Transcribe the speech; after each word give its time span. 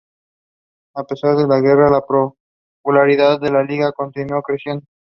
A 0.95 1.03
pesar 1.03 1.35
de 1.37 1.47
la 1.47 1.59
guerra, 1.59 1.91
la 1.91 2.01
popularidad 2.83 3.39
de 3.39 3.51
la 3.51 3.61
liga 3.61 3.91
continuó 3.91 4.41
creciendo. 4.41 4.83